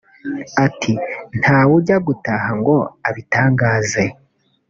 [0.65, 2.75] Ati“Ntawe ujya gutaha ngo
[3.07, 4.03] abitangaze